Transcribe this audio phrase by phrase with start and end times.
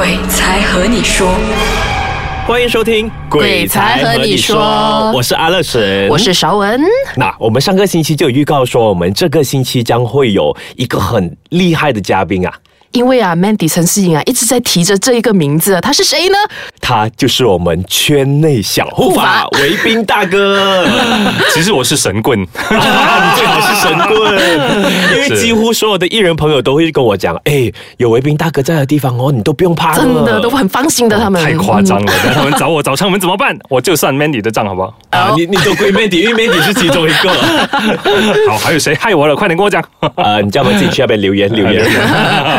[0.00, 1.28] 鬼才和你说，
[2.46, 6.80] 欢迎收听《鬼才和你说我是阿乐神，我是韶文。
[7.16, 12.54] 那我们上个星期就有预告说，我们这个星期将会有一个很厉害的嘉宾啊，
[12.92, 16.36] 因为啊，Mandy 陈思颖啊一直在提着这一个名字，他是谁呢？
[16.80, 20.84] 他就是我们圈内小护法护维斌大哥。
[21.54, 22.46] 其实我是神棍，啊，
[23.30, 24.32] 你最好是神棍，
[25.12, 32.12] 因为是几乎所有的艺人朋友都会跟我讲，哎，有维斌大哥在的地方哦，你都不用怕了，真的都很放心的，他们太夸张了。
[32.24, 33.56] 那他们找我找上门怎么办？
[33.68, 34.92] 我就算 Mandy 的账好不好？
[35.10, 35.32] 啊！
[35.36, 37.30] 你你都归 Mandy，因为 Mandy 是其中一个。
[38.50, 39.36] 好，还有谁害我了？
[39.36, 39.80] 快点跟我讲。
[40.16, 41.84] 呃，你叫我们自己去那边留言留言。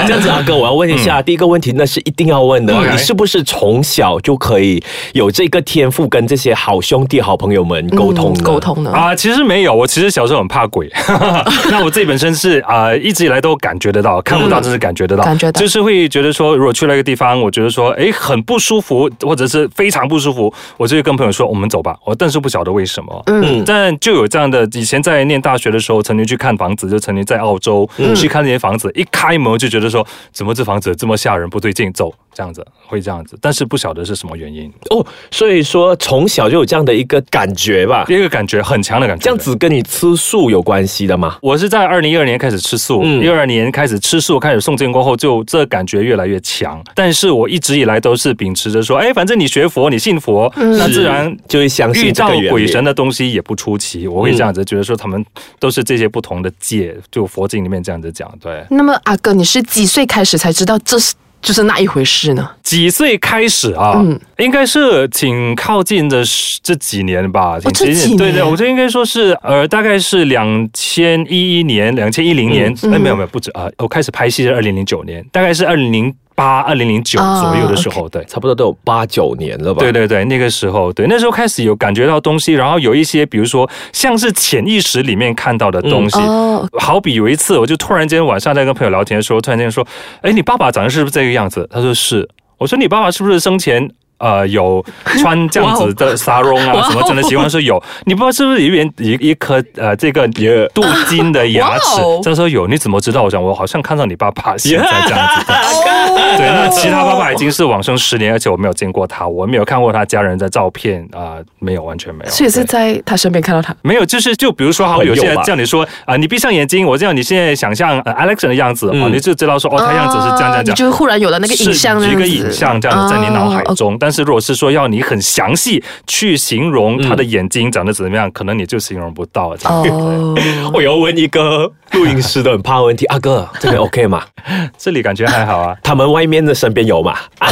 [0.07, 4.81] 这样子，阿哥，我要问一下，第一个问题那是一定要问的，你是不是从小就可以
[5.13, 8.59] 有这个天赋，跟这些好兄弟、好朋友们沟通呢沟？
[8.59, 8.91] 通呢？
[8.91, 10.89] 啊、其实没有，我其实小时候很怕鬼。
[11.71, 21.97] 那我自己本身是啊、一直以来都感觉得到，看不到，但是感觉得到，感觉到就是会觉得说，如果去了一个地方，我觉得说，哎，很不舒服，或者是非常不舒服，我就会跟朋友说，我们走吧。
[22.05, 38.05] 我但是不晓得为什么，嗯，但就有这样的，以前在念大学的时候，曾经去看房子，就曾经在澳洲、去看那些房子，一开门就觉得说，怎么这房子这么吓人，不对劲，走，这样子会这样子，但是不晓得是什么原因，哦，所以说从小就有这样的一个感觉吧？
[38.07, 41.37] 一个感觉很强的感觉，这样子跟你吃素有关系的吗？
[41.41, 46.81] 我是在二零一二年开始吃素，嗯一二、年开始吃素，开始诵经过后，就这感觉越来越强。
[46.95, 54.07] 但是我一直以来都是秉持着说，哎，反正你学佛，你信佛，那自然就会相遇到信这个鬼神的东西也不出奇。
[54.07, 55.23] 我会这样子觉得说，他们
[55.59, 58.31] 都是这些不同的界，就佛经里面这样子讲。
[58.41, 62.47] 对，那么阿哥，你是几岁开始才知道这是就是那一回事呢？
[62.61, 63.93] 几岁开始啊？
[63.97, 66.23] 嗯应该是挺靠近的
[66.63, 67.93] 这几年吧，挺接近。
[67.93, 78.23] 这几年对对，我觉得应该说是呃，大概是两千一一年、两千一零年，嗯哎、没有没有不止啊、我开始拍戏是二零零九年，大概是二零零八、二零零九啊左右的时候，对。
[78.25, 79.79] 差不多都有八九年了吧？
[79.79, 89.85] 对对对，那个时候，对那时候开始有感觉到东西，然后有一些，比如说像是潜意识里面看到的东西，哦，好比有一次，我就突然间晚上在跟朋友聊天的时候，突然间说
[90.21, 92.27] ：“哎，你爸爸长得是不是这个样子？”他说是。
[92.57, 94.85] 我说：“你爸爸是不是生前呃有
[95.17, 97.81] 穿这样子的 纱绒啊什么？”真的喜欢说有。
[98.05, 101.99] 你不知道是不是有一边一一颗呃这个镀金的牙齿？
[102.23, 102.67] 他说有。
[102.67, 103.23] 你怎么知道？
[103.23, 105.55] 我想我好像看到你爸爸现在这样子的。
[106.11, 112.31] 哦 对，那其他爸爸已经是往生十年，而且我没有见过他，我没有看过他家人的照片啊、没有，完全没有。
[112.31, 113.75] 所以是在他身边看到他。
[113.81, 120.75] 没有，就是就比如说，好，有些人叫你说啊、你闭上眼睛，我这样，你现在想象呃 Alex 的样子，哦，嗯你就知道说，哦，他样子是这样这样。
[120.75, 129.55] 就忽然有了那个影像，是一个影像这样子在你脑海哦中，但是如果是说要你很详细去形容他的眼睛长得怎么样，可能你就形容不到。
[129.65, 130.35] 哦，
[130.73, 134.23] 我要问一个录音师都很怕问题，阿哥这边 OK 吗？
[134.77, 137.15] 这里感觉还好啊，他们外面的身边有吗？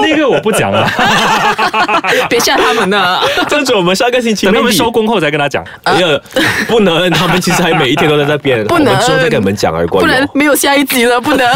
[0.00, 0.88] 那个我不讲了，
[2.30, 3.18] 别吓他们呢。
[3.48, 5.64] 这样子我们上个星期等他们收工后再跟他讲。
[5.86, 6.20] 没有，
[6.68, 10.00] 不能，他们其实还每一天都在那边，不能我们之后再跟你们讲而过。
[10.00, 11.46] 不能没有下一集了，不能。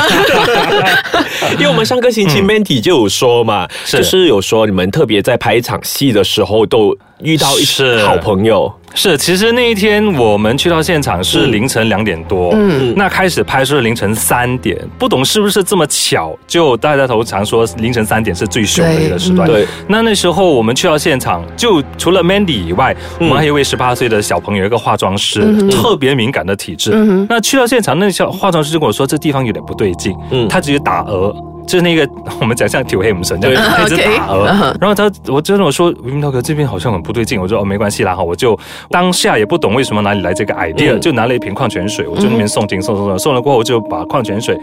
[1.53, 19.49] 因为我们上个星期 Mandy 就有说嘛，是就是有说你们特别在拍一场戏的时候都遇到一些好朋友，是，其实那一天我们去到现场是凌晨两点多，嗯，那开始拍摄凌晨三点，不懂是不是这么巧，就大家头常说凌晨三点是最凶的一个时段。
[19.49, 26.91] 对，那那时候我们去到现场，就除了 Mandy 以外，我们还有一位十八岁的小朋友，一个化妆师，特别敏感的体质。
[27.29, 30.49] 那去到现场，那小化妆师就跟我说，这地方有点不对劲，嗯。
[30.49, 31.35] 他直接打鹅。
[31.73, 32.07] 就是那个
[32.39, 34.37] 我们讲像铁黑母神这样， 一直打
[34.79, 38.59] 然后他我真的我说，云涛哥这边好像很不对劲，我说哦没关系啦哈，我就
[38.91, 41.01] 当下也不懂为什么哪里来这个 idea，、嗯。
[41.01, 44.55] 就拿了一瓶矿泉水，我就那边送进送送送，送了过后我就把矿泉水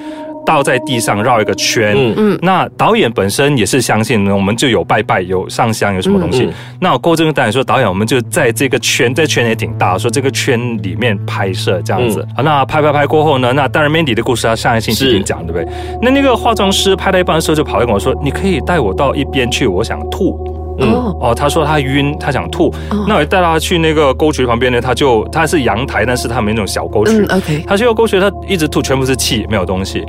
[0.49, 1.93] 倒在地上绕一个圈。
[1.95, 6.45] 嗯嗯那导演本身也是相信我们就有拜拜有上香有什么东西。
[6.45, 12.25] 嗯嗯那我过这个导演说，导演我们就在这个圈，这圈也挺大，说这个圈里面拍摄这样子。
[12.29, 15.67] 嗯好，那拍拍拍过后呢，那当然 Mandy 的故事他上一星期已经讲，对不对？
[16.01, 20.58] 那那个化妆师拍到一半的时候就跑来跟我说，你可以带我到一边去，我想吐。
[20.79, 23.05] 嗯哦，哦，他说他晕，他想吐，哦。
[23.07, 30.05] 那我带他去那个沟渠旁边呢，他就他是阳台，但是他没那种小沟渠，嗯，OK，他去到沟渠，他一直吐，全部是气，没有东西。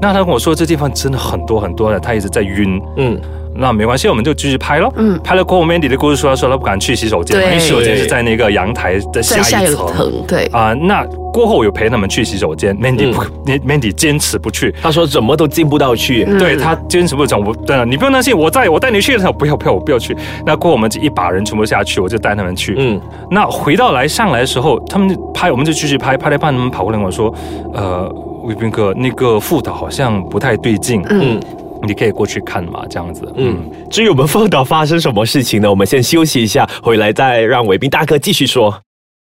[0.00, 2.80] 那他跟我说这地方真的很多很多的，他一直在晕。
[2.96, 3.20] 嗯，
[3.54, 4.92] 那没关系，我们就继续拍咯。
[4.96, 10.24] 嗯拍了过后，Mandy 的故事说，他说他不敢去洗手间，因为洗手间是在那个阳台的下一一层。
[10.26, 19.12] 对，啊、那过后我有陪他们去洗手间，Mandy 嗯不、Mandy 坚持不去，他说怎么都进不到去，嗯对他坚持不讲，我真的你不用担心，我在我带你去。
[19.12, 20.16] 的时候不要不要，我不要去。
[20.46, 22.74] 那过后我们一把人全部下去，我就带他们去。
[22.78, 23.00] 嗯，
[23.30, 27.32] 那回到来上来的时候，他们就拍，我们就继续拍，拍了一半，他们跑过来跟我说，
[27.74, 28.08] 呃，
[28.44, 31.02] 卫兵哥，那个副导好像不太对劲。
[31.10, 31.38] 嗯，
[31.86, 33.30] 你可以过去看嘛，这样子。
[33.36, 35.68] 嗯，嗯，至于我们 凤岛发生什么事情呢？
[35.70, 38.82] 我们先休息一下，回来再让伟斌大哥继续说。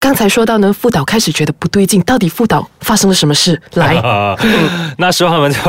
[0.03, 3.61] 刚才说到呢，副导开始觉得不对劲，到底副导发生了什么事？
[3.75, 4.35] 来，啊，
[4.97, 5.61] 那时候他们就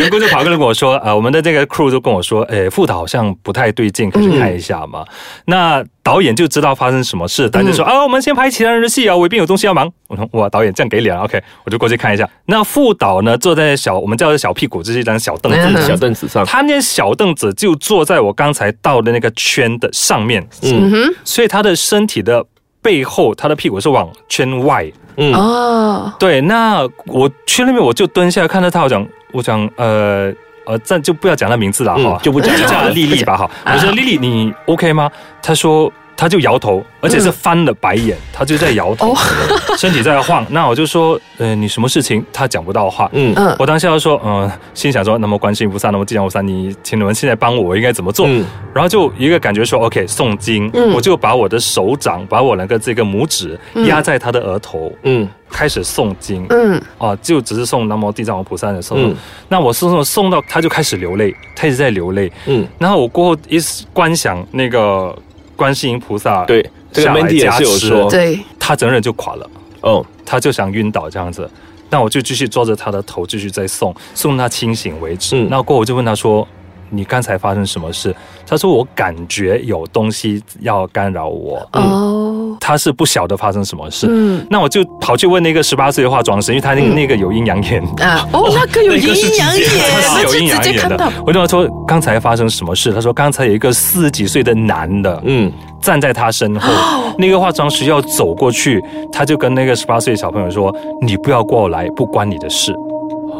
[0.00, 5.04] 员工就跑过来跟我说，啊，我们的这个 crew 就跟我说，诶，副导好像不太对劲，可以去看一下嘛。
[5.44, 9.88] 那导演就知道发生什么事，他就说、啊，我们先拍其他人的戏啊，我一定有东西要忙。
[10.08, 12.28] 我说哇，导演这样给脸啊，OK，我就过去看一下。
[12.46, 22.44] 那副导呢，坐在小我们叫做小屁股，这是一张小凳子，嗯小凳子上，他那小凳子就坐在我刚才到的那个圈的上面，嗯哼所以他的身体的
[22.82, 24.90] 背后，他的屁股是往圈外。
[25.16, 30.32] 嗯哼，哦，对，那我去那边我就蹲下来看到他，我讲我讲呃
[30.64, 33.50] 呃，暂就不要讲他名字了哈、嗯就不讲就叫丽丽吧哈。
[33.66, 35.10] 我说丽丽你 OK 吗？
[35.42, 35.92] 他说。
[36.20, 39.14] 她就摇头，而且是翻了白眼，他就在摇头，
[39.78, 40.44] 身体在晃。
[40.50, 42.22] 那我就说，呃，你什么事情？
[42.30, 43.08] 他讲不到话。
[43.14, 48.26] 嗯嗯我当下就说，嗯、心想说，那么观世音菩萨，那么地藏菩萨，你请你们现在帮我，我应该怎么做？
[48.28, 48.44] 嗯
[48.74, 56.44] 然后就一个感觉说，OK，诵经，嗯我就把我的手掌，把我那个这个拇指压在他的额头，嗯开始诵经。
[56.50, 59.16] 嗯啊，就只是诵南无地藏王菩萨的时候，嗯
[59.48, 62.30] 那我送送送到他就开始流泪，他一直在流泪。
[62.44, 63.58] 嗯，然后我过后一
[63.94, 65.16] 观想那个
[65.60, 69.46] 观世音菩萨，对，这个下来 Mandy 也是有加持说，对，他整个人就垮了，
[69.82, 71.46] 哦，他就想晕倒这样子。
[71.90, 75.36] 那我就继续抓着他的头，继续再送，送他清醒为止。
[75.36, 76.48] 嗯那过后我就问他说
[76.90, 78.14] ：“你刚才发生什么事？”
[78.46, 81.66] 他说：“我感觉有东西要干扰我。
[81.72, 84.06] 哦，他是不晓得发生什么事。
[84.10, 87.82] 嗯那我就跑去问那个十八岁的化妆师，因为他那个、那个有阴阳眼。
[88.02, 91.12] 啊，哦，那个有 阴阳眼， 他是有阴直阳眼的。
[91.26, 92.92] 我就说刚才发生什么事？
[92.92, 96.70] 他说刚才有一个四十几岁的男的，嗯站在他身后，
[97.16, 98.82] 那个化妆师要走过去，
[99.12, 102.74] 他就跟那个十八岁的小朋友说：“你不要过来，不关你的事。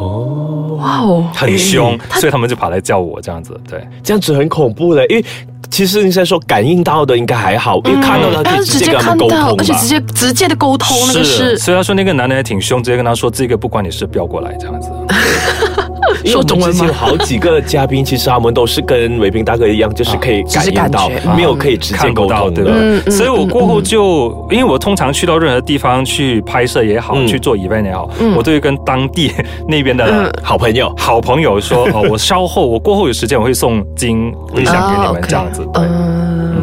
[0.01, 3.59] 哦，哇哦，”很凶，所以他们就跑来叫我这样子。
[3.69, 5.23] 对，这样子很恐怖的，因为
[5.69, 9.87] 其实你在说感应到的应该还好，因为看到他可以他是直接跟他们沟看到通，吧而且直。
[9.87, 14.89] 接直接的沟通，那个是所以他说那个男的也挺凶，直接跟他说：“这个不关你事，不要过来。”这样子。
[16.23, 16.73] 因为我们说中文吗？
[16.73, 23.11] 之前有好几个嘉宾，其实他们都是跟伟斌大哥一样，就是可以感应到没有可以直接看到，沟通的。
[23.11, 27.27] 所以我过后就，因为我通常去到任何地方去拍摄也好，嗯。
[27.27, 28.35] 去做 event 也好，嗯。
[28.35, 29.31] 我都会跟当地
[29.67, 30.31] 那边的嗯。
[30.43, 35.83] 好朋友，好朋友说，哦，我稍后我过后有时间我会送金回响给你啊们这样子，对。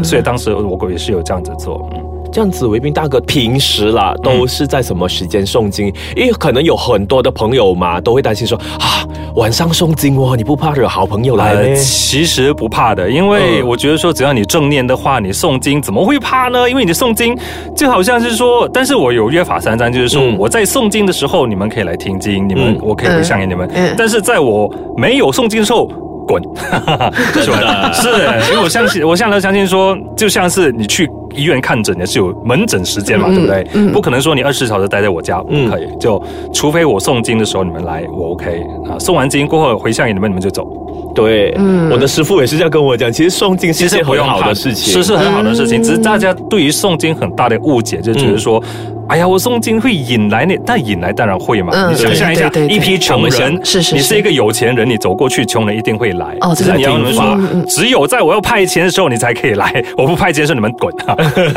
[0.03, 2.01] 所以当时我也是有这样子做，嗯，
[2.33, 5.93] 这样子，维斌大哥平时啦都是在什么时间诵经？
[6.17, 9.05] 因为可能有很多的朋友嘛，都会担心说啊，
[9.37, 16.69] 晚上诵经哦，你不怕惹好朋友来呃，其实不怕的，因为嗯我觉得说，只要你正念的话，你诵经怎么会怕呢？
[16.69, 17.37] 因为你诵经
[17.77, 25.91] 就好像是说，但是我有约法三章，就是说、嗯我在诵经的时候，你们可以来听经，你们、嗯我可以回向给你们，嗯但是在我没有诵经的时候。
[26.29, 26.43] 滚，
[27.43, 27.91] 是吧？
[27.91, 28.07] 是，
[28.51, 33.67] 因为我相信，我向来相信说，就像是你去医院看诊也是有门诊时间嘛，嗯对不对？
[33.75, 35.89] 嗯不可能说你二十四小时待在我家，不嗯可以。
[36.01, 36.21] 就
[36.53, 38.99] 除非我诵经的时候你们来，我 OK 啊。
[38.99, 40.67] 诵完经过后回向给你们，你们就走。
[41.15, 45.81] 对，嗯我的师傅也是这样跟我讲，其实诵经是其一件很好实不用怕的事情，是是很好的事情。
[45.81, 48.63] 嗯只是大家对于诵经很大的误解，就觉得说，
[49.09, 51.73] 哎呀，我诵经会引来那，但引来当然会嘛。
[51.75, 56.37] 嗯你想象一下，一批穷人，是是是你是一个有钱人，你走过去，穷人一定会来。
[56.41, 60.93] 哦这个只是你要听说只有在我要派钱的时候，你才可以来，我不派钱的时候，你们滚。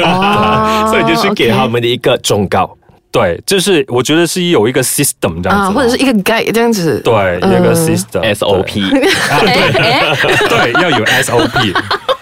[0.04, 2.76] 哦 所以就是给他们的一个忠告。
[3.12, 7.76] 对，就是我觉得是有一个 system 这样啊，子，或者是一个 guide 这样子，对一个嗯。
[7.76, 9.02] system SOP，对。
[10.48, 11.74] 对，要有 SOP。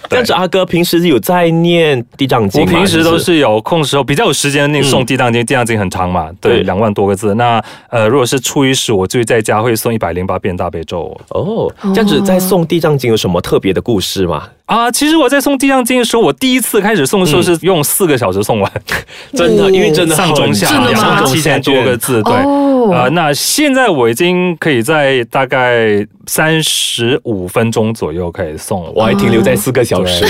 [0.09, 2.71] 这样子阿哥平时有在念地藏经吗？
[2.71, 7.35] 我平时都是有空时候比较有时间那诵地藏经，地藏经很长嘛，对，对两万多个字。
[7.35, 14.47] 那呃，如果是初一十，我就在家会诵一百零八遍大悲咒哦，这样子在诵地藏经有什么特别的故事吗？
[14.65, 14.89] 啊。
[14.91, 18.71] 其实我在诵地藏经的时候，我第一次开始诵的时候是用四个小时诵完，
[19.33, 22.33] 真的，哦因为真的上中下真的吗两万七千多个字，对。
[22.83, 22.93] 哦。
[22.93, 28.91] 呃，那现在我已经可以在大概三十五分钟左右可以送了。
[28.95, 30.25] 我还停留在四个小时。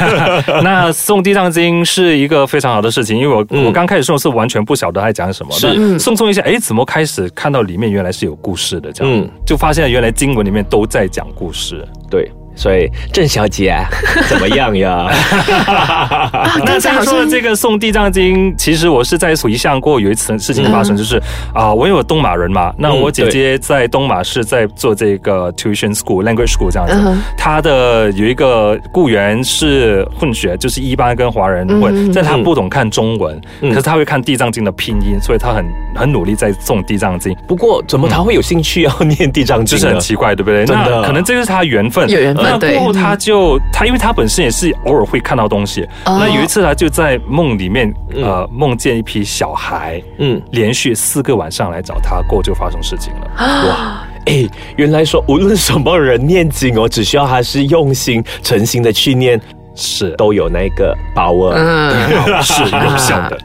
[0.62, 3.64] 那送地藏经是一个非常好的事情，因为我、嗯。
[3.64, 5.66] 我刚开始诵是完全不晓得他在讲什么，是。
[5.66, 5.98] 那嗯。
[5.98, 9.28] 诵诵一下，哎，怎么开始看到里面原来是有故事的，这样，嗯。
[9.44, 11.86] 就发现原来经文里面都在讲故事。
[12.10, 13.76] 对，所以郑小姐
[14.28, 15.06] 怎么样呀？
[16.58, 21.22] 那刚才好像刚说的这个送地藏经，其实我是在回想过有一次事情发生，就是
[21.52, 37.36] 啊、我有东马人嘛，那我姐姐在东马是在做这个 tuition school、language school 这样子嗯，她的有一个雇员是混血，就是一般跟华人混，嗯但他不懂看中文，嗯可是他会看地藏经的拼音，所以他很很努力在送地藏经。
[37.46, 40.00] 不过怎么他会有兴趣要念地藏经就是很？
[40.06, 40.64] 奇怪，对不对？
[40.64, 42.74] 真的那可能这就是他缘分，有缘分那对。
[42.74, 45.82] 过后他就他，因为他本身也是偶尔会看到东西。
[46.04, 46.18] 哦。
[46.20, 53.30] 那有一次他就在梦里面，呃，梦见一批小孩，嗯，连续四个晚上来找他，过后就发生事情了。
[53.38, 59.40] 哇，哎，原来说无论什么人念经哦，只需要他是用心、诚心的去念，
[59.76, 61.52] 是，都有那个把握。
[61.54, 61.92] 嗯，
[62.42, 63.38] 是有效的。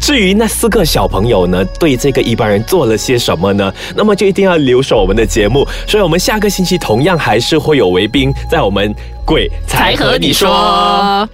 [0.00, 3.72] 至于那四个小朋友呢，对这个一般人做了些什么呢？
[3.96, 5.66] 那么就一定要留守我们的节目。
[5.86, 8.94] 所以，我们下个星期同样还是会有维宾在我们
[9.24, 11.28] 鬼才和你说。